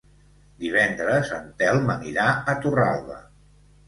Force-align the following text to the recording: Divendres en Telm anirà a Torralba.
Divendres 0.61 1.33
en 1.39 1.45
Telm 1.59 1.91
anirà 1.97 2.23
a 2.31 2.57
Torralba. 2.65 3.19